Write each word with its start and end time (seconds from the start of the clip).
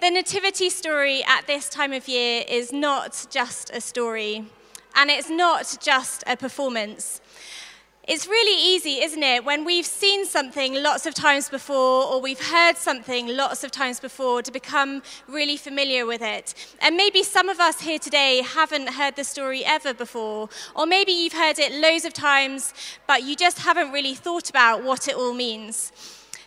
the 0.00 0.10
nativity 0.10 0.70
story 0.70 1.22
at 1.26 1.46
this 1.46 1.68
time 1.68 1.92
of 1.92 2.06
year 2.06 2.44
is 2.48 2.72
not 2.72 3.26
just 3.30 3.70
a 3.70 3.80
story, 3.80 4.44
and 4.94 5.10
it's 5.10 5.30
not 5.30 5.76
just 5.80 6.22
a 6.26 6.36
performance. 6.36 7.20
It's 8.06 8.26
really 8.26 8.74
easy, 8.74 9.02
isn't 9.02 9.22
it, 9.22 9.44
when 9.44 9.64
we've 9.64 9.86
seen 9.86 10.26
something 10.26 10.74
lots 10.82 11.06
of 11.06 11.14
times 11.14 11.48
before 11.48 12.04
or 12.06 12.20
we've 12.20 12.40
heard 12.40 12.76
something 12.76 13.28
lots 13.36 13.62
of 13.62 13.70
times 13.70 14.00
before 14.00 14.42
to 14.42 14.50
become 14.50 15.02
really 15.28 15.56
familiar 15.56 16.06
with 16.06 16.22
it. 16.22 16.54
And 16.80 16.96
maybe 16.96 17.22
some 17.22 17.48
of 17.48 17.60
us 17.60 17.80
here 17.80 17.98
today 17.98 18.42
haven't 18.42 18.88
heard 18.88 19.16
the 19.16 19.24
story 19.24 19.64
ever 19.64 19.94
before, 19.94 20.48
or 20.74 20.86
maybe 20.86 21.12
you've 21.12 21.34
heard 21.34 21.58
it 21.58 21.72
loads 21.72 22.04
of 22.04 22.12
times, 22.12 22.74
but 23.06 23.22
you 23.22 23.36
just 23.36 23.60
haven't 23.60 23.92
really 23.92 24.14
thought 24.14 24.50
about 24.50 24.82
what 24.82 25.06
it 25.06 25.14
all 25.14 25.34
means. 25.34 25.92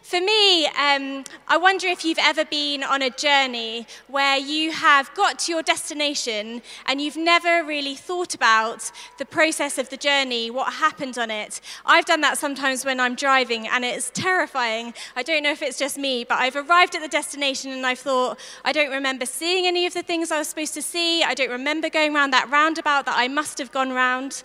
For 0.03 0.19
me, 0.19 0.65
um, 0.65 1.23
I 1.47 1.55
wonder 1.55 1.87
if 1.87 2.03
you've 2.03 2.19
ever 2.19 2.43
been 2.43 2.83
on 2.83 3.01
a 3.01 3.09
journey 3.09 3.87
where 4.07 4.37
you 4.37 4.73
have 4.73 5.11
got 5.15 5.39
to 5.39 5.51
your 5.53 5.63
destination 5.63 6.61
and 6.85 6.99
you've 6.99 7.15
never 7.15 7.63
really 7.63 7.95
thought 7.95 8.35
about 8.35 8.91
the 9.17 9.23
process 9.23 9.77
of 9.77 9.89
the 9.89 9.95
journey, 9.95 10.51
what 10.51 10.73
happened 10.73 11.17
on 11.17 11.31
it. 11.31 11.61
I've 11.85 12.03
done 12.03 12.19
that 12.19 12.37
sometimes 12.37 12.83
when 12.83 12.99
I'm 12.99 13.15
driving 13.15 13.65
and 13.65 13.85
it's 13.85 14.11
terrifying. 14.13 14.93
I 15.15 15.23
don't 15.23 15.41
know 15.41 15.51
if 15.51 15.61
it's 15.61 15.79
just 15.79 15.97
me, 15.97 16.25
but 16.25 16.37
I've 16.37 16.57
arrived 16.57 16.95
at 16.95 17.01
the 17.01 17.07
destination 17.07 17.71
and 17.71 17.85
I've 17.85 17.99
thought, 17.99 18.37
I 18.65 18.73
don't 18.73 18.91
remember 18.91 19.25
seeing 19.25 19.65
any 19.65 19.85
of 19.85 19.93
the 19.93 20.03
things 20.03 20.31
I 20.31 20.37
was 20.37 20.49
supposed 20.49 20.73
to 20.73 20.81
see. 20.81 21.23
I 21.23 21.33
don't 21.33 21.49
remember 21.49 21.89
going 21.89 22.13
around 22.13 22.31
that 22.31 22.51
roundabout 22.51 23.05
that 23.05 23.15
I 23.17 23.29
must 23.29 23.57
have 23.57 23.71
gone 23.71 23.93
round. 23.93 24.43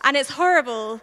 And 0.00 0.16
it's 0.16 0.30
horrible. 0.30 1.02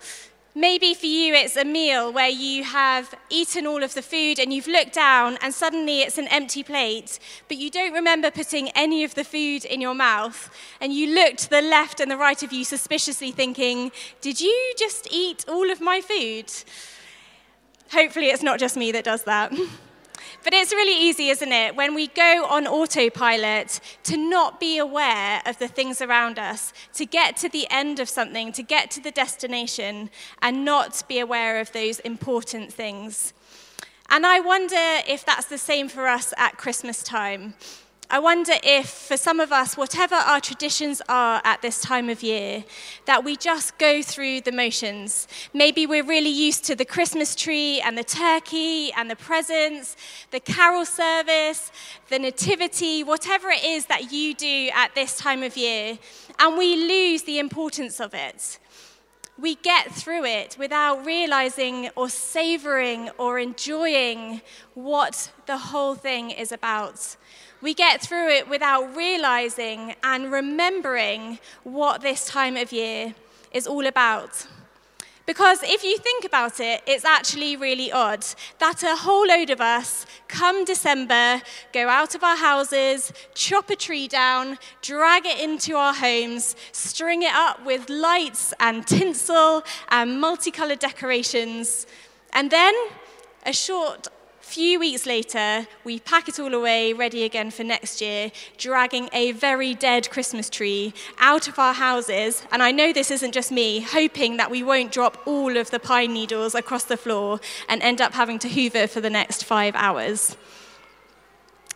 Maybe 0.54 0.94
for 0.94 1.06
you, 1.06 1.34
it's 1.34 1.56
a 1.56 1.64
meal 1.64 2.12
where 2.12 2.28
you 2.28 2.66
have 2.66 3.16
eaten 3.30 3.66
all 3.66 3.84
of 3.84 3.94
the 3.94 4.02
food 4.02 4.38
and 4.38 4.52
you've 4.52 4.68
looked 4.68 4.94
down 4.94 5.38
and 5.42 5.54
suddenly 5.54 6.02
it's 6.02 6.18
an 6.18 6.28
empty 6.28 6.62
plate, 6.62 7.20
but 7.48 7.56
you 7.56 7.72
don't 7.72 7.94
remember 7.94 8.30
putting 8.30 8.68
any 8.72 9.06
of 9.06 9.16
the 9.16 9.24
food 9.24 9.64
in 9.64 9.80
your 9.80 9.94
mouth. 9.94 10.54
And 10.82 10.94
you 10.94 11.16
look 11.16 11.38
to 11.38 11.50
the 11.50 11.62
left 11.62 12.02
and 12.02 12.12
the 12.12 12.18
right 12.18 12.44
of 12.44 12.52
you 12.52 12.66
suspiciously 12.66 13.32
thinking, 13.32 13.94
Did 14.20 14.42
you 14.42 14.74
just 14.78 15.08
eat 15.10 15.46
all 15.48 15.72
of 15.72 15.80
my 15.80 16.02
food? 16.02 16.52
Hopefully, 17.94 18.28
it's 18.28 18.44
not 18.44 18.60
just 18.60 18.76
me 18.76 18.92
that 18.92 19.06
does 19.06 19.24
that. 19.24 19.54
But 20.44 20.54
it's 20.54 20.72
really 20.72 20.98
easy, 20.98 21.30
isn't 21.30 21.52
it, 21.52 21.76
when 21.76 21.94
we 21.96 22.08
go 22.08 22.46
on 22.46 22.68
autopilot 22.68 23.80
to 24.04 24.18
not 24.18 24.60
be 24.60 24.78
aware 24.78 25.42
of 25.46 25.58
the 25.60 25.68
things 25.68 26.02
around 26.02 26.40
us, 26.40 26.74
to 26.94 27.06
get 27.06 27.38
to 27.38 27.50
the 27.50 27.68
end 27.70 28.00
of 28.00 28.10
something, 28.10 28.52
to 28.54 28.64
get 28.64 28.92
to 28.92 29.02
the 29.02 29.12
destination, 29.12 30.10
and 30.42 30.66
not 30.66 31.04
be 31.08 31.20
aware 31.20 31.60
of 31.60 31.72
those 31.72 32.00
important 32.00 32.74
things. 32.74 33.34
And 34.10 34.26
I 34.26 34.42
wonder 34.42 34.76
if 35.08 35.26
that's 35.26 35.46
the 35.46 35.58
same 35.58 35.88
for 35.88 36.08
us 36.08 36.34
at 36.38 36.58
Christmas 36.58 37.02
time. 37.02 37.54
I 38.14 38.20
wonder 38.20 38.56
if, 38.62 38.90
for 38.90 39.16
some 39.16 39.40
of 39.40 39.54
us, 39.54 39.78
whatever 39.78 40.16
our 40.16 40.42
traditions 40.42 41.02
are 41.08 41.40
at 41.46 41.62
this 41.62 41.80
time 41.80 42.10
of 42.10 42.22
year, 42.22 42.66
that 43.06 43.24
we 43.24 43.38
just 43.38 43.78
go 43.78 44.02
through 44.02 44.42
the 44.42 44.52
motions. 44.52 45.30
Maybe 45.54 45.86
we're 45.86 46.04
really 46.04 46.30
used 46.30 46.66
to 46.66 46.76
the 46.76 46.84
Christmas 46.84 47.36
tree 47.36 47.80
and 47.80 47.98
the 47.98 48.04
turkey 48.04 48.92
and 48.92 49.10
the 49.10 49.16
presents, 49.16 49.96
the 50.30 50.42
carol 50.42 50.84
service, 50.84 51.72
the 52.10 52.20
nativity, 52.20 53.02
whatever 53.02 53.50
it 53.50 53.64
is 53.64 53.86
that 53.86 54.12
you 54.12 54.34
do 54.34 54.70
at 54.76 54.94
this 54.94 55.16
time 55.16 55.42
of 55.42 55.56
year, 55.56 55.98
and 56.38 56.58
we 56.58 56.76
lose 56.76 57.24
the 57.24 57.40
importance 57.40 58.02
of 58.02 58.14
it 58.14 58.60
we 59.40 59.56
get 59.56 59.92
through 59.92 60.24
it 60.24 60.56
without 60.60 61.04
realizing 61.04 61.90
or 61.96 62.08
savoring 62.10 63.10
or 63.18 63.40
enjoying 63.40 64.40
what 64.76 65.32
the 65.48 65.58
whole 65.58 65.96
thing 65.96 66.30
is 66.30 66.52
about. 66.52 67.16
We 67.62 67.74
get 67.74 68.02
through 68.02 68.30
it 68.30 68.50
without 68.50 68.96
realizing 68.96 69.96
and 70.04 70.32
remembering 70.32 71.40
what 71.64 72.02
this 72.02 72.26
time 72.26 72.58
of 72.58 72.72
year 72.72 73.14
is 73.52 73.68
all 73.68 73.86
about. 73.86 74.48
Because 75.28 75.62
if 75.62 75.84
you 75.84 75.98
think 76.00 76.26
about 76.26 76.60
it, 76.60 76.82
it's 76.88 77.06
actually 77.06 77.56
really 77.56 77.92
odd 77.92 78.26
that 78.58 78.82
a 78.82 78.96
whole 78.96 79.28
load 79.28 79.52
of 79.52 79.62
us, 79.62 80.08
come 80.28 80.66
December, 80.66 81.42
go 81.72 81.88
out 81.88 82.16
of 82.16 82.24
our 82.24 82.36
houses, 82.36 83.14
chop 83.36 83.70
a 83.70 83.76
tree 83.76 84.08
down, 84.08 84.58
drag 84.82 85.28
it 85.28 85.40
into 85.40 85.76
our 85.76 85.94
homes, 85.94 86.56
string 86.72 87.22
it 87.22 87.34
up 87.34 87.64
with 87.64 87.90
lights 87.90 88.54
and 88.60 88.88
tinsel 88.88 89.64
and 89.90 90.20
multicolored 90.20 90.80
decorations, 90.80 91.86
and 92.34 92.50
then 92.50 92.74
a 93.46 93.54
short 93.54 94.08
few 94.52 94.82
weeks 94.82 95.06
later, 95.06 95.66
we 95.86 95.98
pack 95.98 96.28
it 96.28 96.38
all 96.38 96.54
away, 96.54 96.92
ready 96.92 97.24
again 97.24 97.52
for 97.52 97.64
next 97.64 98.02
year, 98.02 98.34
dragging 98.58 99.08
a 99.14 99.32
very 99.32 99.74
dead 99.74 100.10
Christmas 100.10 100.50
tree 100.50 100.94
out 101.20 101.48
of 101.48 101.58
our 101.58 101.74
houses. 101.74 102.44
And 102.52 102.62
I 102.62 102.72
know 102.72 102.92
this 102.92 103.12
isn't 103.12 103.32
just 103.32 103.50
me, 103.50 103.80
hoping 103.80 104.36
that 104.36 104.52
we 104.52 104.62
won't 104.62 104.92
drop 104.92 105.26
all 105.26 105.56
of 105.56 105.72
the 105.72 105.80
pine 105.80 106.12
needles 106.12 106.54
across 106.54 106.84
the 106.84 106.98
floor 106.98 107.40
and 107.70 107.82
end 107.82 108.02
up 108.02 108.12
having 108.12 108.40
to 108.40 108.50
hoover 108.50 108.88
for 108.88 109.00
the 109.00 109.10
next 109.10 109.46
five 109.46 109.74
hours. 109.74 110.36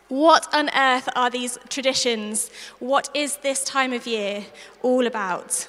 What 0.08 0.46
on 0.52 0.68
earth 0.76 1.08
are 1.16 1.30
these 1.30 1.58
traditions? 1.70 2.50
What 2.78 3.08
is 3.14 3.38
this 3.38 3.64
time 3.64 3.94
of 3.94 4.06
year 4.06 4.44
all 4.82 5.06
about? 5.06 5.66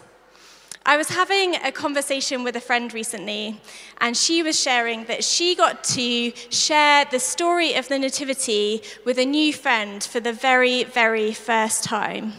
I 0.89 0.95
was 0.95 1.09
having 1.09 1.55
a 1.55 1.71
conversation 1.73 2.45
with 2.45 2.55
a 2.55 2.61
friend 2.61 2.93
recently, 2.93 3.59
and 3.99 4.15
she 4.15 4.41
was 4.41 4.57
sharing 4.57 5.03
that 5.07 5.21
she 5.21 5.53
got 5.53 5.83
to 5.83 6.31
share 6.49 7.03
the 7.03 7.19
story 7.19 7.73
of 7.73 7.89
the 7.89 7.99
Nativity 7.99 8.81
with 9.03 9.19
a 9.19 9.25
new 9.25 9.51
friend 9.51 10.01
for 10.01 10.21
the 10.21 10.31
very, 10.31 10.85
very 10.85 11.33
first 11.33 11.83
time. 11.83 12.31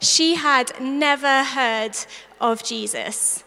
She 0.00 0.36
had 0.36 0.80
never 0.80 1.44
heard 1.44 1.94
of 2.40 2.64
Jesus. 2.64 3.44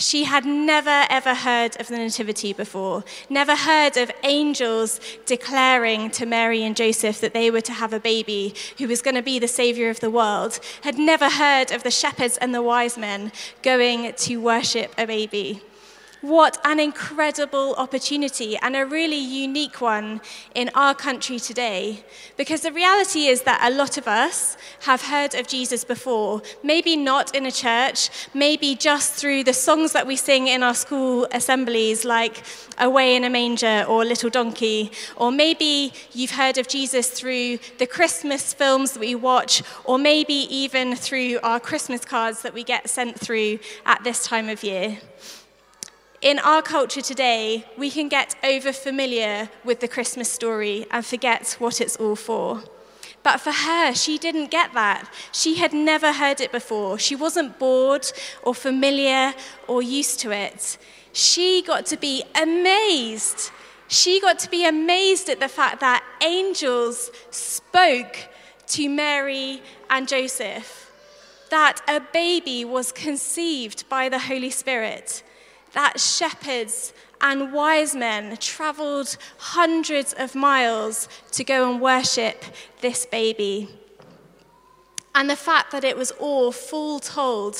She 0.00 0.24
had 0.24 0.44
never, 0.44 1.06
ever 1.10 1.34
heard 1.34 1.78
of 1.80 1.88
the 1.88 1.98
Nativity 1.98 2.52
before, 2.52 3.04
never 3.28 3.56
heard 3.56 3.96
of 3.96 4.12
angels 4.22 5.00
declaring 5.26 6.10
to 6.12 6.24
Mary 6.24 6.62
and 6.62 6.76
Joseph 6.76 7.20
that 7.20 7.34
they 7.34 7.50
were 7.50 7.60
to 7.62 7.72
have 7.72 7.92
a 7.92 7.98
baby 7.98 8.54
who 8.78 8.86
was 8.86 9.02
going 9.02 9.16
to 9.16 9.22
be 9.22 9.40
the 9.40 9.48
Savior 9.48 9.90
of 9.90 9.98
the 9.98 10.08
world, 10.10 10.60
had 10.82 10.98
never 10.98 11.28
heard 11.28 11.72
of 11.72 11.82
the 11.82 11.90
shepherds 11.90 12.36
and 12.36 12.54
the 12.54 12.62
wise 12.62 12.96
men 12.96 13.32
going 13.62 14.12
to 14.12 14.36
worship 14.36 14.94
a 14.96 15.04
baby. 15.04 15.62
What 16.20 16.58
an 16.64 16.80
incredible 16.80 17.76
opportunity 17.76 18.56
and 18.56 18.74
a 18.74 18.84
really 18.84 19.18
unique 19.18 19.80
one 19.80 20.20
in 20.52 20.68
our 20.74 20.92
country 20.92 21.38
today. 21.38 22.02
Because 22.36 22.62
the 22.62 22.72
reality 22.72 23.26
is 23.26 23.42
that 23.42 23.60
a 23.62 23.72
lot 23.72 23.98
of 23.98 24.08
us 24.08 24.56
have 24.80 25.02
heard 25.02 25.36
of 25.36 25.46
Jesus 25.46 25.84
before, 25.84 26.42
maybe 26.64 26.96
not 26.96 27.36
in 27.36 27.46
a 27.46 27.52
church, 27.52 28.10
maybe 28.34 28.74
just 28.74 29.14
through 29.14 29.44
the 29.44 29.52
songs 29.52 29.92
that 29.92 30.08
we 30.08 30.16
sing 30.16 30.48
in 30.48 30.64
our 30.64 30.74
school 30.74 31.28
assemblies, 31.30 32.04
like 32.04 32.42
Away 32.78 33.14
in 33.14 33.22
a 33.22 33.30
Manger 33.30 33.84
or 33.88 34.04
Little 34.04 34.30
Donkey. 34.30 34.90
Or 35.14 35.30
maybe 35.30 35.92
you've 36.12 36.32
heard 36.32 36.58
of 36.58 36.66
Jesus 36.66 37.10
through 37.10 37.58
the 37.78 37.86
Christmas 37.86 38.52
films 38.52 38.90
that 38.92 39.00
we 39.00 39.14
watch, 39.14 39.62
or 39.84 39.98
maybe 39.98 40.34
even 40.34 40.96
through 40.96 41.38
our 41.44 41.60
Christmas 41.60 42.04
cards 42.04 42.42
that 42.42 42.54
we 42.54 42.64
get 42.64 42.90
sent 42.90 43.20
through 43.20 43.60
at 43.86 44.02
this 44.02 44.24
time 44.24 44.48
of 44.48 44.64
year. 44.64 44.98
In 46.20 46.40
our 46.40 46.62
culture 46.62 47.00
today, 47.00 47.64
we 47.76 47.92
can 47.92 48.08
get 48.08 48.34
over 48.42 48.72
familiar 48.72 49.50
with 49.64 49.78
the 49.78 49.86
Christmas 49.86 50.28
story 50.28 50.84
and 50.90 51.06
forget 51.06 51.54
what 51.60 51.80
it's 51.80 51.94
all 51.94 52.16
for. 52.16 52.64
But 53.22 53.40
for 53.40 53.52
her, 53.52 53.94
she 53.94 54.18
didn't 54.18 54.50
get 54.50 54.72
that. 54.72 55.08
She 55.30 55.56
had 55.56 55.72
never 55.72 56.12
heard 56.12 56.40
it 56.40 56.50
before. 56.50 56.98
She 56.98 57.14
wasn't 57.14 57.60
bored 57.60 58.10
or 58.42 58.52
familiar 58.52 59.32
or 59.68 59.80
used 59.80 60.18
to 60.20 60.32
it. 60.32 60.76
She 61.12 61.62
got 61.62 61.86
to 61.86 61.96
be 61.96 62.24
amazed. 62.34 63.52
She 63.86 64.20
got 64.20 64.40
to 64.40 64.50
be 64.50 64.66
amazed 64.66 65.28
at 65.28 65.38
the 65.38 65.48
fact 65.48 65.78
that 65.80 66.02
angels 66.20 67.12
spoke 67.30 68.28
to 68.68 68.88
Mary 68.88 69.62
and 69.88 70.08
Joseph, 70.08 70.90
that 71.50 71.80
a 71.86 72.00
baby 72.00 72.64
was 72.64 72.90
conceived 72.90 73.88
by 73.88 74.08
the 74.08 74.18
Holy 74.18 74.50
Spirit 74.50 75.22
that 75.72 76.00
shepherds 76.00 76.92
and 77.20 77.52
wise 77.52 77.94
men 77.94 78.36
traveled 78.36 79.16
hundreds 79.38 80.12
of 80.14 80.34
miles 80.34 81.08
to 81.32 81.44
go 81.44 81.70
and 81.70 81.80
worship 81.80 82.44
this 82.80 83.06
baby. 83.06 83.68
And 85.14 85.28
the 85.28 85.36
fact 85.36 85.72
that 85.72 85.84
it 85.84 85.96
was 85.96 86.12
all 86.12 86.52
full 86.52 87.00
told 87.00 87.56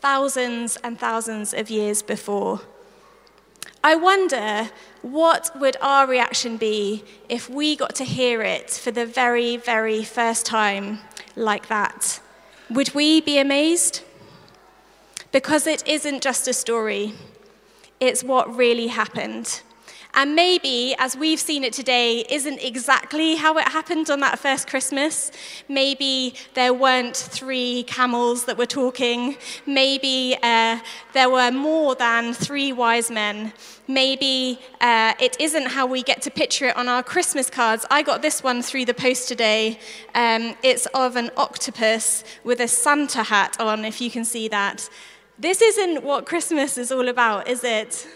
thousands 0.00 0.76
and 0.82 0.98
thousands 0.98 1.52
of 1.52 1.70
years 1.70 2.02
before. 2.02 2.62
I 3.84 3.96
wonder 3.96 4.70
what 5.02 5.50
would 5.60 5.76
our 5.80 6.06
reaction 6.06 6.56
be 6.56 7.04
if 7.28 7.50
we 7.50 7.76
got 7.76 7.94
to 7.96 8.04
hear 8.04 8.40
it 8.42 8.70
for 8.70 8.92
the 8.92 9.04
very, 9.04 9.56
very 9.56 10.04
first 10.04 10.46
time 10.46 11.00
like 11.34 11.66
that? 11.68 12.20
Would 12.70 12.94
we 12.94 13.20
be 13.20 13.38
amazed? 13.38 14.02
Because 15.32 15.66
it 15.66 15.86
isn't 15.86 16.22
just 16.22 16.46
a 16.46 16.52
story. 16.52 17.14
It's 18.02 18.24
what 18.24 18.56
really 18.56 18.88
happened. 18.88 19.62
And 20.14 20.34
maybe, 20.34 20.96
as 20.98 21.16
we've 21.16 21.38
seen 21.38 21.62
it 21.62 21.72
today, 21.72 22.24
isn't 22.28 22.58
exactly 22.58 23.36
how 23.36 23.56
it 23.58 23.68
happened 23.68 24.10
on 24.10 24.18
that 24.20 24.40
first 24.40 24.66
Christmas. 24.66 25.30
Maybe 25.68 26.34
there 26.54 26.74
weren't 26.74 27.16
three 27.16 27.84
camels 27.84 28.44
that 28.46 28.58
were 28.58 28.66
talking. 28.66 29.36
Maybe 29.66 30.36
uh, 30.42 30.80
there 31.12 31.30
were 31.30 31.52
more 31.52 31.94
than 31.94 32.34
three 32.34 32.72
wise 32.72 33.08
men. 33.08 33.52
Maybe 33.86 34.58
uh, 34.80 35.14
it 35.20 35.36
isn't 35.38 35.68
how 35.68 35.86
we 35.86 36.02
get 36.02 36.22
to 36.22 36.30
picture 36.32 36.66
it 36.66 36.76
on 36.76 36.88
our 36.88 37.04
Christmas 37.04 37.48
cards. 37.48 37.86
I 37.88 38.02
got 38.02 38.20
this 38.20 38.42
one 38.42 38.62
through 38.62 38.86
the 38.86 38.94
post 38.94 39.28
today. 39.28 39.78
Um, 40.16 40.56
it's 40.64 40.86
of 40.86 41.14
an 41.14 41.30
octopus 41.36 42.24
with 42.42 42.58
a 42.58 42.66
Santa 42.66 43.22
hat 43.22 43.60
on, 43.60 43.84
if 43.84 44.00
you 44.00 44.10
can 44.10 44.24
see 44.24 44.48
that. 44.48 44.90
This 45.42 45.60
isn't 45.60 46.04
what 46.04 46.24
Christmas 46.24 46.78
is 46.78 46.92
all 46.92 47.08
about, 47.08 47.48
is 47.48 47.64
it? 47.64 48.06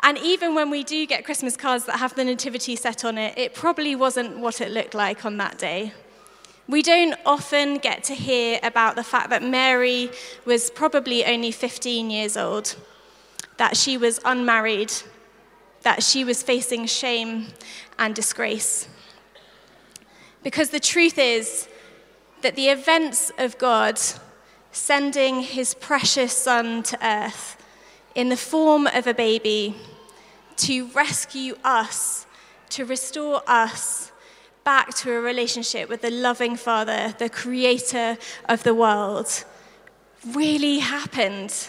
And 0.00 0.18
even 0.18 0.54
when 0.54 0.68
we 0.68 0.84
do 0.84 1.06
get 1.06 1.24
Christmas 1.24 1.56
cards 1.56 1.86
that 1.86 1.96
have 1.96 2.14
the 2.14 2.24
nativity 2.24 2.76
set 2.76 3.06
on 3.06 3.16
it, 3.16 3.38
it 3.38 3.54
probably 3.54 3.96
wasn't 3.96 4.36
what 4.36 4.60
it 4.60 4.70
looked 4.70 4.92
like 4.92 5.24
on 5.24 5.38
that 5.38 5.56
day. 5.56 5.94
We 6.68 6.82
don't 6.82 7.14
often 7.24 7.78
get 7.78 8.04
to 8.04 8.14
hear 8.14 8.60
about 8.62 8.96
the 8.96 9.02
fact 9.02 9.30
that 9.30 9.42
Mary 9.42 10.10
was 10.44 10.70
probably 10.70 11.24
only 11.24 11.52
15 11.52 12.10
years 12.10 12.36
old, 12.36 12.76
that 13.56 13.78
she 13.78 13.96
was 13.96 14.20
unmarried, 14.22 14.92
that 15.84 16.02
she 16.02 16.22
was 16.22 16.42
facing 16.42 16.84
shame 16.84 17.46
and 17.98 18.14
disgrace. 18.14 18.88
Because 20.42 20.68
the 20.68 20.80
truth 20.80 21.16
is 21.16 21.66
that 22.42 22.56
the 22.56 22.68
events 22.68 23.32
of 23.38 23.56
God 23.56 23.98
sending 24.74 25.40
his 25.40 25.72
precious 25.74 26.32
son 26.32 26.82
to 26.82 26.98
earth 27.06 27.56
in 28.16 28.28
the 28.28 28.36
form 28.36 28.88
of 28.88 29.06
a 29.06 29.14
baby 29.14 29.76
to 30.56 30.88
rescue 30.88 31.54
us, 31.62 32.26
to 32.70 32.84
restore 32.84 33.40
us 33.46 34.10
back 34.64 34.92
to 34.94 35.12
a 35.12 35.20
relationship 35.20 35.88
with 35.88 36.02
the 36.02 36.10
loving 36.10 36.56
Father, 36.56 37.14
the 37.18 37.28
creator 37.28 38.18
of 38.48 38.64
the 38.64 38.74
world, 38.74 39.44
really 40.32 40.80
happened. 40.80 41.68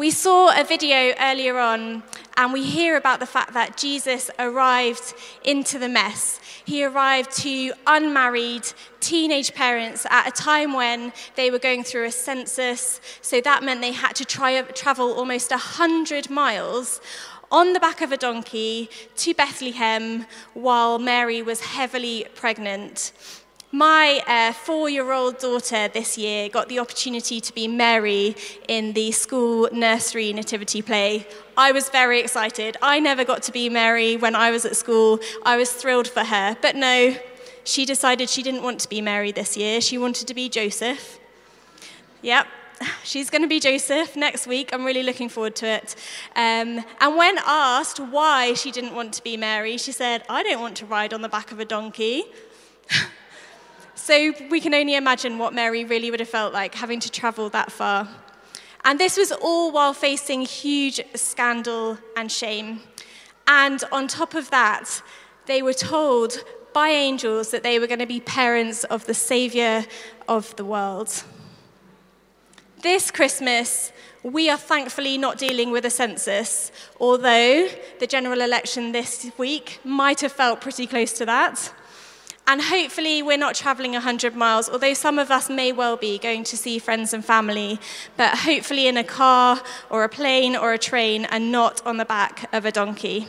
We 0.00 0.10
saw 0.10 0.58
a 0.58 0.64
video 0.64 1.12
earlier 1.20 1.58
on, 1.58 2.02
and 2.38 2.54
we 2.54 2.64
hear 2.64 2.96
about 2.96 3.20
the 3.20 3.26
fact 3.26 3.52
that 3.52 3.76
Jesus 3.76 4.30
arrived 4.38 5.12
into 5.44 5.78
the 5.78 5.90
mess. 5.90 6.40
He 6.64 6.82
arrived 6.82 7.30
to 7.42 7.74
unmarried 7.86 8.66
teenage 9.00 9.52
parents 9.52 10.06
at 10.08 10.26
a 10.26 10.30
time 10.30 10.72
when 10.72 11.12
they 11.36 11.50
were 11.50 11.58
going 11.58 11.84
through 11.84 12.06
a 12.06 12.12
census. 12.12 12.98
So 13.20 13.42
that 13.42 13.62
meant 13.62 13.82
they 13.82 13.92
had 13.92 14.16
to 14.16 14.24
try, 14.24 14.62
travel 14.62 15.12
almost 15.12 15.50
100 15.50 16.30
miles 16.30 17.02
on 17.52 17.74
the 17.74 17.80
back 17.80 18.00
of 18.00 18.10
a 18.10 18.16
donkey 18.16 18.88
to 19.16 19.34
Bethlehem 19.34 20.24
while 20.54 20.98
Mary 20.98 21.42
was 21.42 21.60
heavily 21.60 22.24
pregnant. 22.34 23.12
My 23.72 24.20
uh, 24.26 24.52
four 24.52 24.90
year 24.90 25.12
old 25.12 25.38
daughter 25.38 25.86
this 25.86 26.18
year 26.18 26.48
got 26.48 26.68
the 26.68 26.80
opportunity 26.80 27.40
to 27.40 27.54
be 27.54 27.68
Mary 27.68 28.34
in 28.66 28.94
the 28.94 29.12
school 29.12 29.68
nursery 29.72 30.32
nativity 30.32 30.82
play. 30.82 31.24
I 31.56 31.70
was 31.70 31.88
very 31.88 32.18
excited. 32.18 32.76
I 32.82 32.98
never 32.98 33.24
got 33.24 33.44
to 33.44 33.52
be 33.52 33.68
Mary 33.68 34.16
when 34.16 34.34
I 34.34 34.50
was 34.50 34.64
at 34.64 34.74
school. 34.74 35.20
I 35.44 35.56
was 35.56 35.72
thrilled 35.72 36.08
for 36.08 36.24
her. 36.24 36.56
But 36.60 36.74
no, 36.74 37.14
she 37.62 37.84
decided 37.84 38.28
she 38.28 38.42
didn't 38.42 38.64
want 38.64 38.80
to 38.80 38.88
be 38.88 39.00
Mary 39.00 39.30
this 39.30 39.56
year. 39.56 39.80
She 39.80 39.98
wanted 39.98 40.26
to 40.26 40.34
be 40.34 40.48
Joseph. 40.48 41.20
Yep, 42.22 42.48
she's 43.04 43.30
going 43.30 43.42
to 43.42 43.48
be 43.48 43.60
Joseph 43.60 44.16
next 44.16 44.48
week. 44.48 44.70
I'm 44.72 44.84
really 44.84 45.04
looking 45.04 45.28
forward 45.28 45.54
to 45.56 45.66
it. 45.66 45.94
Um, 46.34 46.84
and 47.00 47.16
when 47.16 47.38
asked 47.46 48.00
why 48.00 48.54
she 48.54 48.72
didn't 48.72 48.96
want 48.96 49.14
to 49.14 49.22
be 49.22 49.36
Mary, 49.36 49.76
she 49.76 49.92
said, 49.92 50.24
I 50.28 50.42
don't 50.42 50.60
want 50.60 50.76
to 50.78 50.86
ride 50.86 51.14
on 51.14 51.22
the 51.22 51.28
back 51.28 51.52
of 51.52 51.60
a 51.60 51.64
donkey. 51.64 52.24
So 54.02 54.32
we 54.50 54.62
can 54.62 54.72
only 54.72 54.96
imagine 54.96 55.36
what 55.36 55.52
Mary 55.52 55.84
really 55.84 56.10
would 56.10 56.20
have 56.20 56.28
felt 56.28 56.54
like 56.54 56.74
having 56.74 57.00
to 57.00 57.10
travel 57.10 57.50
that 57.50 57.70
far. 57.70 58.08
And 58.82 58.98
this 58.98 59.18
was 59.18 59.30
all 59.30 59.72
while 59.72 59.92
facing 59.92 60.40
huge 60.40 61.02
scandal 61.14 61.98
and 62.16 62.32
shame. 62.32 62.80
And 63.46 63.84
on 63.92 64.08
top 64.08 64.34
of 64.34 64.48
that, 64.50 65.02
they 65.44 65.60
were 65.60 65.74
told 65.74 66.42
by 66.72 66.88
angels 66.88 67.50
that 67.50 67.62
they 67.62 67.78
were 67.78 67.86
going 67.86 68.00
to 68.00 68.06
be 68.06 68.20
parents 68.20 68.84
of 68.84 69.04
the 69.04 69.12
Savior 69.12 69.84
of 70.26 70.56
the 70.56 70.64
world. 70.64 71.22
This 72.80 73.10
Christmas, 73.10 73.92
we 74.22 74.48
are 74.48 74.56
thankfully 74.56 75.18
not 75.18 75.36
dealing 75.36 75.70
with 75.72 75.84
a 75.84 75.90
census, 75.90 76.72
although 76.98 77.68
the 77.98 78.06
general 78.06 78.40
election 78.40 78.92
this 78.92 79.30
week 79.36 79.78
might 79.84 80.22
have 80.22 80.32
felt 80.32 80.62
pretty 80.62 80.86
close 80.86 81.12
to 81.12 81.26
that. 81.26 81.70
And 82.50 82.60
hopefully, 82.60 83.22
we're 83.22 83.38
not 83.38 83.54
traveling 83.54 83.92
100 83.92 84.34
miles, 84.34 84.68
although 84.68 84.92
some 84.92 85.20
of 85.20 85.30
us 85.30 85.48
may 85.48 85.70
well 85.70 85.96
be 85.96 86.18
going 86.18 86.42
to 86.42 86.56
see 86.56 86.80
friends 86.80 87.14
and 87.14 87.24
family, 87.24 87.78
but 88.16 88.38
hopefully 88.38 88.88
in 88.88 88.96
a 88.96 89.04
car 89.04 89.62
or 89.88 90.02
a 90.02 90.08
plane 90.08 90.56
or 90.56 90.72
a 90.72 90.78
train 90.78 91.26
and 91.26 91.52
not 91.52 91.80
on 91.86 91.96
the 91.98 92.04
back 92.04 92.52
of 92.52 92.64
a 92.64 92.72
donkey. 92.72 93.28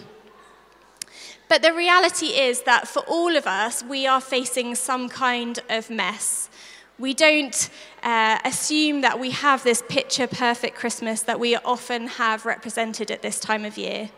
But 1.47 1.61
the 1.61 1.71
reality 1.71 2.29
is 2.29 2.63
that 2.63 2.87
for 2.87 3.01
all 3.01 3.35
of 3.35 3.45
us, 3.45 3.83
we 3.83 4.07
are 4.07 4.21
facing 4.21 4.73
some 4.73 5.07
kind 5.07 5.59
of 5.69 5.91
mess. 5.91 6.49
We 6.97 7.13
don't 7.13 7.69
uh, 8.01 8.39
assume 8.43 9.01
that 9.01 9.19
we 9.19 9.29
have 9.29 9.63
this 9.63 9.83
picture 9.87 10.25
perfect 10.25 10.75
Christmas 10.75 11.21
that 11.21 11.39
we 11.39 11.55
often 11.57 12.07
have 12.07 12.43
represented 12.47 13.11
at 13.11 13.21
this 13.21 13.39
time 13.39 13.65
of 13.65 13.77
year. 13.77 14.09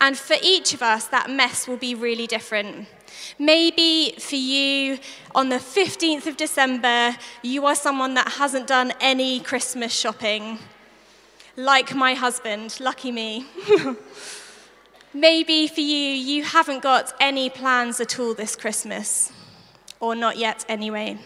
And 0.00 0.16
for 0.16 0.36
each 0.42 0.72
of 0.72 0.80
us, 0.80 1.06
that 1.08 1.28
mess 1.28 1.68
will 1.68 1.76
be 1.76 1.94
really 1.94 2.26
different. 2.26 2.88
Maybe 3.38 4.14
for 4.18 4.36
you, 4.36 4.98
on 5.34 5.48
the 5.48 5.56
15th 5.56 6.26
of 6.26 6.36
December, 6.36 7.16
you 7.42 7.66
are 7.66 7.74
someone 7.74 8.14
that 8.14 8.32
hasn't 8.32 8.66
done 8.66 8.92
any 9.00 9.40
Christmas 9.40 9.92
shopping, 9.92 10.58
like 11.56 11.94
my 11.94 12.14
husband, 12.14 12.78
lucky 12.80 13.12
me. 13.12 13.46
Maybe 15.14 15.66
for 15.66 15.80
you, 15.80 15.96
you 15.96 16.42
haven't 16.44 16.82
got 16.82 17.14
any 17.20 17.48
plans 17.48 18.00
at 18.00 18.18
all 18.18 18.34
this 18.34 18.54
Christmas, 18.54 19.32
or 20.00 20.14
not 20.14 20.36
yet 20.36 20.64
anyway. 20.68 21.18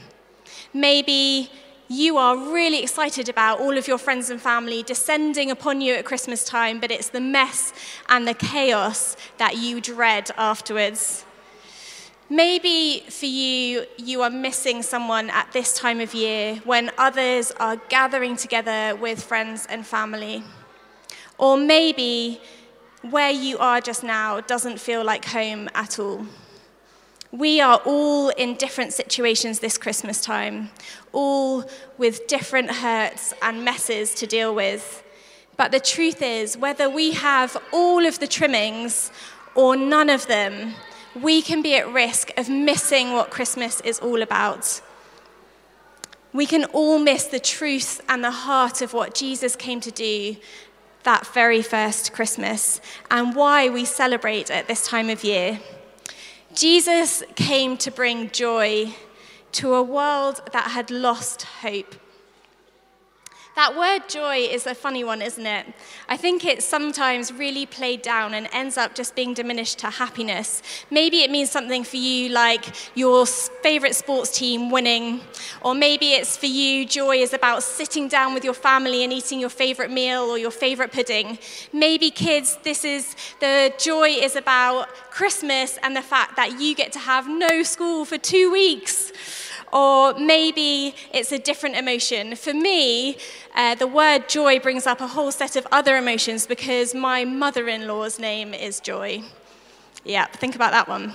Maybe 0.73 1.51
you 1.89 2.17
are 2.19 2.37
really 2.37 2.85
excited 2.85 3.29
about 3.29 3.59
all 3.59 3.77
of 3.77 3.89
your 3.89 3.99
friends 3.99 4.31
and 4.31 4.41
family 4.41 4.85
descending 4.85 5.51
upon 5.51 5.81
you 5.81 5.95
at 5.95 6.05
Christmas 6.05 6.45
time, 6.45 6.79
but 6.79 6.93
it's 6.93 7.09
the 7.09 7.21
mess 7.21 7.73
and 8.09 8.29
the 8.29 8.35
chaos 8.35 9.17
that 9.39 9.57
you 9.57 9.81
dread 9.81 10.31
afterwards. 10.37 11.25
Maybe 12.33 13.01
for 13.09 13.27
you, 13.27 13.87
you 13.97 14.23
are 14.23 14.31
missing 14.31 14.85
someone 14.85 15.31
at 15.31 15.51
this 15.53 15.75
time 15.77 16.01
of 16.01 16.15
year 16.15 16.61
when 16.65 16.93
others 16.97 17.51
are 17.59 17.75
gathering 17.89 18.37
together 18.37 18.95
with 18.95 19.21
friends 19.21 19.67
and 19.69 19.85
family. 19.85 20.45
Or 21.39 21.57
maybe 21.57 22.41
where 23.03 23.33
you 23.33 23.59
are 23.59 23.81
just 23.81 24.05
now 24.05 24.41
doesn't 24.43 24.79
feel 24.79 25.03
like 25.03 25.25
home 25.25 25.69
at 25.75 25.99
all. 25.99 26.25
We 27.33 27.61
are 27.61 27.81
all 27.85 28.29
in 28.29 28.55
different 28.55 28.93
situations 28.93 29.59
this 29.59 29.77
Christmas 29.77 30.21
time, 30.21 30.71
all 31.13 31.69
with 31.99 32.29
different 32.29 32.71
hurts 32.71 33.35
and 33.43 33.65
messes 33.65 34.15
to 34.15 34.27
deal 34.29 34.55
with. 34.55 35.03
But 35.57 35.73
the 35.73 35.81
truth 35.81 36.23
is, 36.23 36.57
whether 36.57 36.89
we 36.89 37.11
have 37.11 37.57
all 37.73 38.07
of 38.07 38.21
the 38.21 38.29
trimmings 38.29 39.11
or 39.57 39.75
none 39.75 40.09
of 40.09 40.29
them, 40.29 40.75
we 41.15 41.43
can 41.43 41.63
be 41.63 41.77
at 41.77 41.93
risk 41.93 42.31
of 42.37 42.49
missing 42.49 43.13
what 43.13 43.31
Christmas 43.31 43.81
is 43.81 43.99
all 43.99 44.23
about. 44.23 44.81
We 46.33 46.47
can 46.47 46.65
all 46.67 46.99
miss 46.99 47.25
the 47.25 47.41
truth 47.41 48.01
and 48.09 48.23
the 48.23 48.31
heart 48.31 48.83
of 48.83 48.93
what 48.93 49.15
Jesus 49.15 49.57
came 49.57 49.81
to 49.81 49.91
do 49.91 50.37
that 51.03 51.27
very 51.29 51.63
first 51.63 52.13
Christmas 52.13 52.81
and 53.11 53.35
why 53.35 53.69
we 53.69 53.85
celebrate 53.85 54.51
at 54.51 54.69
this 54.69 54.87
time 54.87 55.09
of 55.09 55.25
year. 55.25 55.61
Jesus 56.55 57.23
came 57.37 57.77
to 57.79 57.91
bring 57.91 58.31
joy 58.31 58.95
to 59.53 59.75
a 59.75 59.83
world 59.83 60.43
that 60.53 60.71
had 60.71 60.91
lost 60.91 61.43
hope. 61.43 61.95
That 63.61 63.77
word 63.77 64.09
joy 64.09 64.39
is 64.39 64.67
a 64.67 64.75
funny 64.75 65.05
one, 65.05 65.21
isn't 65.21 65.47
it? 65.47 65.67
I 66.09 66.17
think 66.17 66.47
it's 66.47 66.65
sometimes 66.65 67.31
really 67.31 67.67
played 67.67 68.01
down 68.01 68.33
and 68.33 68.49
ends 68.55 68.79
up 68.79 68.95
just 68.95 69.15
being 69.15 69.35
diminished 69.35 69.81
to 69.81 69.91
happiness. 69.91 70.63
Maybe 70.91 71.21
it 71.25 71.31
means 71.31 71.51
something 71.51 71.85
for 71.85 71.99
you 71.99 72.31
like 72.31 72.65
your 72.97 73.27
favorite 73.27 73.95
sports 73.95 74.31
team 74.39 74.71
winning, 74.71 75.21
or 75.61 75.75
maybe 75.75 76.13
it's 76.15 76.39
for 76.39 76.47
you, 76.47 76.87
joy 76.87 77.17
is 77.17 77.35
about 77.35 77.63
sitting 77.63 78.09
down 78.09 78.33
with 78.33 78.45
your 78.45 78.55
family 78.55 79.05
and 79.05 79.13
eating 79.13 79.39
your 79.39 79.51
favorite 79.51 79.91
meal 79.91 80.23
or 80.23 80.39
your 80.39 80.51
favorite 80.51 80.91
pudding. 80.91 81.39
Maybe, 81.71 82.11
kids, 82.11 82.57
this 82.65 82.83
is 82.83 83.15
the 83.41 83.75
joy 83.77 84.09
is 84.09 84.37
about 84.37 84.89
Christmas 85.11 85.79
and 85.83 85.95
the 85.95 86.01
fact 86.01 86.37
that 86.37 86.59
you 86.59 86.75
get 86.75 86.93
to 86.93 86.99
have 86.99 87.29
no 87.29 87.63
school 87.63 88.07
for 88.07 88.17
two 88.17 88.51
weeks. 88.51 89.13
Or 89.73 90.15
maybe 90.15 90.95
it's 91.13 91.33
a 91.33 91.39
different 91.39 91.77
emotion. 91.77 92.37
For 92.37 92.53
me, 92.55 93.17
uh, 93.55 93.75
the 93.77 93.87
word 93.87 94.29
joy 94.29 94.59
brings 94.59 94.87
up 94.87 95.01
a 95.01 95.07
whole 95.09 95.33
set 95.33 95.57
of 95.57 95.67
other 95.71 95.97
emotions 95.97 96.47
because 96.47 96.95
my 96.95 97.25
mother 97.25 97.69
in 97.69 97.87
law's 97.87 98.19
name 98.19 98.55
is 98.55 98.81
Joy. 98.81 99.23
Yeah, 100.05 100.27
think 100.27 100.55
about 100.55 100.73
that 100.73 100.89
one. 100.89 101.13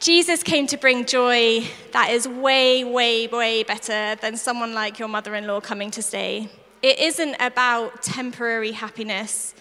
Jesus 0.00 0.42
came 0.42 0.66
to 0.66 0.76
bring 0.76 1.04
joy 1.04 1.64
that 1.92 2.10
is 2.10 2.26
way, 2.26 2.82
way, 2.82 3.28
way 3.28 3.62
better 3.62 4.16
than 4.16 4.36
someone 4.36 4.74
like 4.74 4.98
your 4.98 5.06
mother 5.06 5.34
in 5.36 5.46
law 5.46 5.60
coming 5.60 5.92
to 5.92 6.02
stay. 6.02 6.48
It 6.82 6.98
isn't 6.98 7.36
about 7.38 8.02
temporary 8.02 8.72
happiness. 8.72 9.54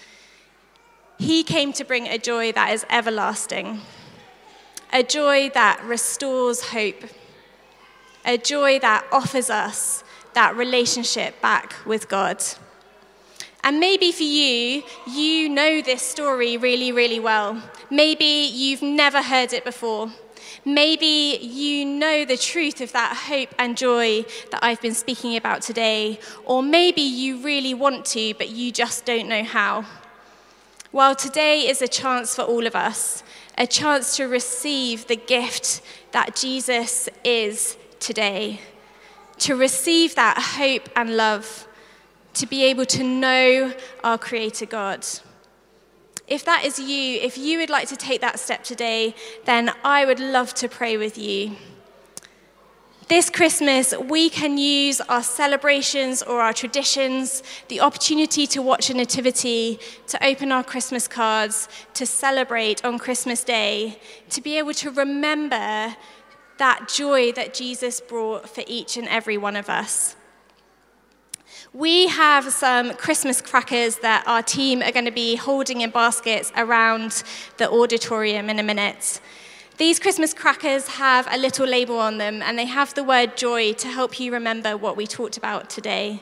He 1.19 1.43
came 1.43 1.71
to 1.73 1.83
bring 1.83 2.07
a 2.07 2.17
joy 2.17 2.51
that 2.53 2.73
is 2.73 2.83
everlasting, 2.89 3.81
a 4.91 5.03
joy 5.03 5.51
that 5.53 5.83
restores 5.83 6.69
hope, 6.69 7.03
a 8.25 8.37
joy 8.37 8.79
that 8.79 9.05
offers 9.11 9.49
us 9.49 10.03
that 10.33 10.55
relationship 10.55 11.41
back 11.41 11.75
with 11.85 12.07
God. 12.07 12.43
And 13.63 13.79
maybe 13.79 14.11
for 14.11 14.23
you, 14.23 14.83
you 15.05 15.49
know 15.49 15.81
this 15.81 16.01
story 16.01 16.57
really, 16.57 16.91
really 16.91 17.19
well. 17.19 17.61
Maybe 17.89 18.25
you've 18.25 18.81
never 18.81 19.21
heard 19.21 19.53
it 19.53 19.63
before. 19.63 20.11
Maybe 20.65 21.37
you 21.41 21.85
know 21.85 22.25
the 22.25 22.37
truth 22.37 22.81
of 22.81 22.91
that 22.93 23.15
hope 23.27 23.49
and 23.59 23.77
joy 23.77 24.25
that 24.51 24.63
I've 24.63 24.81
been 24.81 24.95
speaking 24.95 25.35
about 25.35 25.61
today, 25.61 26.19
or 26.45 26.63
maybe 26.63 27.01
you 27.01 27.41
really 27.43 27.73
want 27.73 28.05
to, 28.07 28.33
but 28.35 28.49
you 28.49 28.71
just 28.71 29.05
don't 29.05 29.27
know 29.27 29.43
how. 29.43 29.85
Well, 30.91 31.15
today 31.15 31.67
is 31.67 31.81
a 31.81 31.87
chance 31.87 32.35
for 32.35 32.41
all 32.41 32.67
of 32.67 32.75
us, 32.75 33.23
a 33.57 33.65
chance 33.65 34.15
to 34.17 34.25
receive 34.25 35.07
the 35.07 35.15
gift 35.15 35.81
that 36.11 36.35
Jesus 36.35 37.07
is 37.23 37.77
today, 38.01 38.59
to 39.37 39.55
receive 39.55 40.15
that 40.15 40.37
hope 40.37 40.89
and 40.95 41.15
love, 41.15 41.67
to 42.33 42.45
be 42.45 42.65
able 42.65 42.85
to 42.85 43.03
know 43.03 43.73
our 44.03 44.17
Creator 44.17 44.65
God. 44.65 45.05
If 46.27 46.45
that 46.45 46.65
is 46.65 46.79
you, 46.79 47.19
if 47.21 47.37
you 47.37 47.59
would 47.59 47.69
like 47.69 47.87
to 47.89 47.95
take 47.95 48.21
that 48.21 48.39
step 48.39 48.63
today, 48.63 49.15
then 49.45 49.71
I 49.83 50.05
would 50.05 50.19
love 50.19 50.53
to 50.55 50.67
pray 50.67 50.97
with 50.97 51.17
you. 51.17 51.55
This 53.07 53.29
Christmas, 53.29 53.93
we 53.97 54.29
can 54.29 54.57
use 54.57 55.01
our 55.01 55.21
celebrations 55.21 56.23
or 56.23 56.39
our 56.39 56.53
traditions, 56.53 57.43
the 57.67 57.81
opportunity 57.81 58.47
to 58.47 58.61
watch 58.61 58.89
a 58.89 58.93
nativity, 58.93 59.79
to 60.07 60.25
open 60.25 60.53
our 60.53 60.63
Christmas 60.63 61.09
cards, 61.09 61.67
to 61.95 62.05
celebrate 62.05 62.85
on 62.85 62.97
Christmas 62.97 63.43
Day, 63.43 63.99
to 64.29 64.39
be 64.39 64.57
able 64.57 64.73
to 64.75 64.91
remember 64.91 65.97
that 66.61 66.87
joy 66.87 67.31
that 67.31 67.55
Jesus 67.55 67.99
brought 67.99 68.47
for 68.47 68.63
each 68.67 68.95
and 68.95 69.07
every 69.07 69.35
one 69.35 69.55
of 69.55 69.67
us. 69.67 70.15
We 71.73 72.05
have 72.05 72.53
some 72.53 72.93
Christmas 72.93 73.41
crackers 73.41 73.95
that 73.97 74.23
our 74.27 74.43
team 74.43 74.83
are 74.83 74.91
going 74.91 75.05
to 75.05 75.11
be 75.25 75.37
holding 75.37 75.81
in 75.81 75.89
baskets 75.89 76.51
around 76.55 77.23
the 77.57 77.67
auditorium 77.67 78.47
in 78.47 78.59
a 78.59 78.63
minute. 78.63 79.19
These 79.77 79.97
Christmas 79.97 80.35
crackers 80.35 80.87
have 80.87 81.27
a 81.31 81.37
little 81.39 81.65
label 81.65 81.97
on 81.97 82.19
them 82.19 82.43
and 82.43 82.59
they 82.59 82.65
have 82.65 82.93
the 82.93 83.03
word 83.03 83.35
joy 83.35 83.73
to 83.73 83.87
help 83.87 84.19
you 84.19 84.31
remember 84.31 84.77
what 84.77 84.95
we 84.95 85.07
talked 85.07 85.37
about 85.37 85.67
today. 85.67 86.21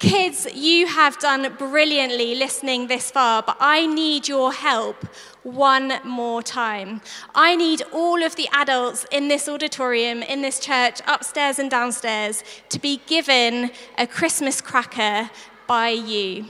Kids, 0.00 0.46
you 0.54 0.86
have 0.86 1.18
done 1.18 1.54
brilliantly 1.56 2.34
listening 2.34 2.88
this 2.88 3.10
far, 3.10 3.42
but 3.42 3.56
I 3.60 3.86
need 3.86 4.26
your 4.26 4.52
help 4.52 4.96
one 5.44 5.94
more 6.04 6.42
time. 6.42 7.00
I 7.34 7.54
need 7.54 7.82
all 7.92 8.22
of 8.22 8.34
the 8.36 8.48
adults 8.52 9.06
in 9.12 9.28
this 9.28 9.48
auditorium, 9.48 10.22
in 10.22 10.42
this 10.42 10.58
church, 10.58 11.00
upstairs 11.06 11.58
and 11.58 11.70
downstairs, 11.70 12.42
to 12.70 12.80
be 12.80 13.00
given 13.06 13.70
a 13.96 14.06
Christmas 14.06 14.60
cracker 14.60 15.30
by 15.66 15.90
you. 15.90 16.46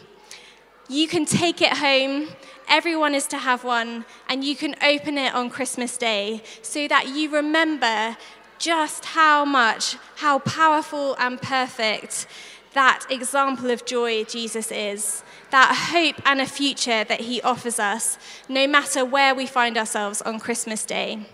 You 0.88 1.06
can 1.06 1.24
take 1.26 1.60
it 1.60 1.74
home. 1.74 2.28
Everyone 2.68 3.14
is 3.14 3.26
to 3.28 3.38
have 3.38 3.62
one, 3.62 4.06
and 4.28 4.42
you 4.42 4.56
can 4.56 4.74
open 4.82 5.18
it 5.18 5.34
on 5.34 5.50
Christmas 5.50 5.98
Day 5.98 6.42
so 6.62 6.88
that 6.88 7.08
you 7.08 7.30
remember 7.30 8.16
just 8.58 9.04
how 9.04 9.44
much, 9.44 9.96
how 10.16 10.38
powerful 10.38 11.14
and 11.18 11.40
perfect 11.40 12.26
that 12.74 13.06
example 13.08 13.70
of 13.70 13.86
joy 13.86 14.24
Jesus 14.24 14.70
is, 14.70 15.22
that 15.50 15.90
hope 15.92 16.20
and 16.26 16.40
a 16.40 16.46
future 16.46 17.04
that 17.04 17.22
he 17.22 17.40
offers 17.42 17.78
us, 17.78 18.18
no 18.48 18.66
matter 18.66 19.04
where 19.04 19.34
we 19.34 19.46
find 19.46 19.78
ourselves 19.78 20.20
on 20.22 20.38
Christmas 20.38 20.84
Day. 20.84 21.26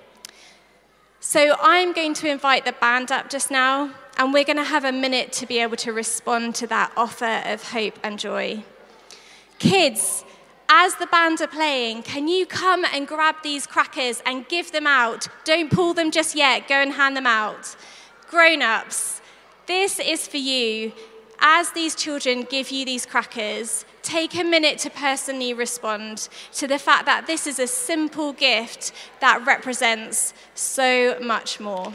So 1.19 1.57
I'm 1.61 1.93
going 1.93 2.15
to 2.15 2.31
invite 2.31 2.65
the 2.65 2.73
band 2.73 3.11
up 3.11 3.29
just 3.29 3.51
now, 3.51 3.91
and 4.17 4.33
we're 4.33 4.45
going 4.45 4.57
to 4.57 4.65
have 4.65 4.85
a 4.85 4.93
minute 4.93 5.33
to 5.35 5.47
be 5.47 5.59
able 5.59 5.77
to 5.79 5.93
respond 5.93 6.55
to 6.57 6.67
that 6.69 6.93
offer 6.97 7.43
of 7.45 7.71
hope 7.71 7.99
and 8.03 8.19
joy. 8.19 8.63
Kids, 9.59 10.25
as 10.69 10.95
the 10.97 11.07
band 11.07 11.41
are 11.41 11.47
playing, 11.47 12.03
can 12.03 12.29
you 12.29 12.47
come 12.47 12.85
and 12.85 13.09
grab 13.09 13.37
these 13.43 13.67
crackers 13.67 14.23
and 14.25 14.49
give 14.49 14.73
them 14.73 14.87
out? 14.87 15.27
Don't 15.45 15.71
pull 15.71 15.95
them 15.95 16.11
just 16.11 16.37
yet, 16.37 16.69
go 16.69 16.77
and 16.77 16.93
hand 16.93 17.17
them 17.17 17.27
out. 17.27 17.77
Grown 18.29 18.63
ups, 18.63 19.21
this 19.67 19.99
is 19.99 20.27
for 20.27 20.37
you 20.37 20.93
as 21.41 21.73
these 21.73 21.95
children 21.95 22.47
give 22.49 22.71
you 22.71 22.85
these 22.85 23.07
crackers, 23.07 23.85
take 24.03 24.35
a 24.35 24.45
minute 24.45 24.79
to 24.79 24.91
personally 24.91 25.55
respond 25.55 26.29
to 26.53 26.67
the 26.67 26.79
fact 26.79 27.07
that 27.07 27.27
this 27.27 27.47
is 27.47 27.59
a 27.59 27.67
simple 27.67 28.33
gift 28.33 28.93
that 29.21 29.45
represents 29.47 30.35
so 30.55 31.19
much 31.21 31.61
more. 31.61 31.93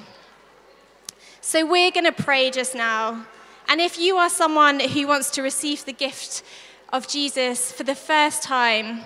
So, 1.41 1.65
we're 1.65 1.91
going 1.91 2.05
to 2.05 2.11
pray 2.11 2.49
just 2.49 2.73
now. 2.73 3.25
And 3.67 3.79
if 3.79 3.99
you 3.99 4.17
are 4.17 4.29
someone 4.29 4.79
who 4.79 5.07
wants 5.07 5.29
to 5.31 5.41
receive 5.41 5.85
the 5.85 5.93
gift 5.93 6.43
of 6.91 7.07
Jesus 7.07 7.71
for 7.71 7.83
the 7.83 7.95
first 7.95 8.43
time, 8.43 9.01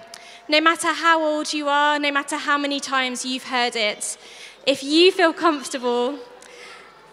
no 0.48 0.60
matter 0.60 0.88
how 0.88 1.24
old 1.24 1.54
you 1.54 1.68
are, 1.68 2.00
no 2.00 2.12
matter 2.12 2.38
how 2.38 2.58
many 2.58 2.80
times 2.80 3.26
you've 3.26 3.46
heard 3.46 3.76
it, 3.76 4.18
if 4.66 4.84
you 4.84 5.12
feel 5.12 5.34
comfortable 5.34 6.20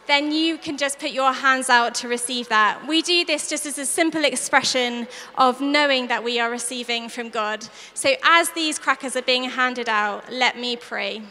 then 0.06 0.32
you 0.32 0.58
can 0.58 0.76
just 0.76 0.98
put 0.98 1.10
your 1.10 1.32
hands 1.32 1.68
out 1.68 1.94
to 1.96 2.08
receive 2.08 2.48
that. 2.48 2.86
We 2.86 3.02
do 3.02 3.24
this 3.24 3.48
just 3.48 3.66
as 3.66 3.78
a 3.78 3.86
simple 3.86 4.24
expression 4.24 5.08
of 5.36 5.60
knowing 5.60 6.08
that 6.08 6.22
we 6.22 6.38
are 6.40 6.50
receiving 6.50 7.08
from 7.08 7.28
God. 7.28 7.66
So 7.94 8.14
as 8.24 8.50
these 8.50 8.78
crackers 8.78 9.16
are 9.16 9.22
being 9.22 9.44
handed 9.44 9.88
out, 9.88 10.32
let 10.32 10.58
me 10.58 10.76
pray. 10.76 11.22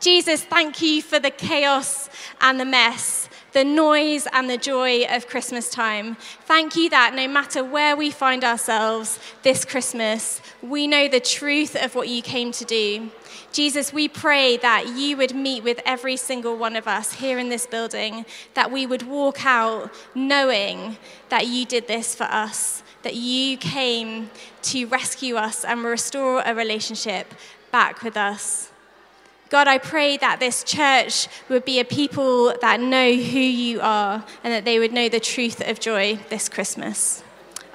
Jesus, 0.00 0.42
thank 0.42 0.82
you 0.82 1.00
for 1.00 1.20
the 1.20 1.30
chaos 1.30 2.10
and 2.40 2.58
the 2.58 2.64
mess 2.64 3.28
the 3.52 3.64
noise 3.64 4.26
and 4.32 4.48
the 4.48 4.56
joy 4.56 5.04
of 5.04 5.28
Christmas 5.28 5.68
time. 5.68 6.16
Thank 6.44 6.74
you 6.74 6.90
that 6.90 7.14
no 7.14 7.28
matter 7.28 7.62
where 7.62 7.96
we 7.96 8.10
find 8.10 8.44
ourselves 8.44 9.18
this 9.42 9.64
Christmas, 9.64 10.40
we 10.62 10.86
know 10.86 11.08
the 11.08 11.20
truth 11.20 11.76
of 11.76 11.94
what 11.94 12.08
you 12.08 12.22
came 12.22 12.50
to 12.52 12.64
do. 12.64 13.10
Jesus, 13.52 13.92
we 13.92 14.08
pray 14.08 14.56
that 14.56 14.96
you 14.96 15.16
would 15.18 15.34
meet 15.34 15.62
with 15.62 15.80
every 15.84 16.16
single 16.16 16.56
one 16.56 16.74
of 16.74 16.88
us 16.88 17.14
here 17.14 17.38
in 17.38 17.50
this 17.50 17.66
building, 17.66 18.24
that 18.54 18.70
we 18.70 18.86
would 18.86 19.02
walk 19.02 19.44
out 19.44 19.92
knowing 20.14 20.96
that 21.28 21.46
you 21.46 21.66
did 21.66 21.86
this 21.86 22.14
for 22.14 22.24
us, 22.24 22.82
that 23.02 23.14
you 23.14 23.58
came 23.58 24.30
to 24.62 24.86
rescue 24.86 25.36
us 25.36 25.64
and 25.64 25.84
restore 25.84 26.42
a 26.46 26.54
relationship 26.54 27.34
back 27.70 28.02
with 28.02 28.16
us. 28.16 28.70
God, 29.50 29.68
I 29.68 29.76
pray 29.76 30.16
that 30.16 30.40
this 30.40 30.64
church 30.64 31.28
would 31.50 31.66
be 31.66 31.78
a 31.78 31.84
people 31.84 32.54
that 32.62 32.80
know 32.80 33.12
who 33.12 33.38
you 33.38 33.82
are 33.82 34.24
and 34.42 34.52
that 34.52 34.64
they 34.64 34.78
would 34.78 34.92
know 34.92 35.10
the 35.10 35.20
truth 35.20 35.60
of 35.68 35.78
joy 35.78 36.18
this 36.30 36.48
Christmas. 36.48 37.22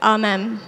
Amen. 0.01 0.59